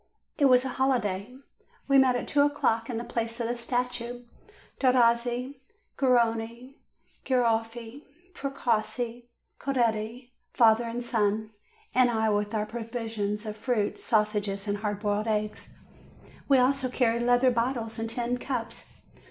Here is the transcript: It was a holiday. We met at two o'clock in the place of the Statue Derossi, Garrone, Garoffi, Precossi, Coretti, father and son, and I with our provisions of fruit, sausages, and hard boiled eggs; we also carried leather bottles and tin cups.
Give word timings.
It 0.39 0.45
was 0.45 0.65
a 0.65 0.69
holiday. 0.79 1.31
We 1.87 1.99
met 1.99 2.15
at 2.15 2.27
two 2.27 2.41
o'clock 2.41 2.89
in 2.89 2.97
the 2.97 3.03
place 3.03 3.39
of 3.39 3.47
the 3.47 3.55
Statue 3.55 4.25
Derossi, 4.79 5.59
Garrone, 5.95 6.73
Garoffi, 7.23 8.01
Precossi, 8.33 9.25
Coretti, 9.59 10.31
father 10.53 10.85
and 10.85 11.03
son, 11.03 11.51
and 11.93 12.09
I 12.09 12.31
with 12.31 12.55
our 12.55 12.65
provisions 12.65 13.45
of 13.45 13.55
fruit, 13.55 13.99
sausages, 13.99 14.67
and 14.67 14.77
hard 14.77 15.01
boiled 15.01 15.27
eggs; 15.27 15.69
we 16.47 16.57
also 16.57 16.89
carried 16.89 17.21
leather 17.21 17.51
bottles 17.51 17.99
and 17.99 18.09
tin 18.09 18.39
cups. 18.39 18.89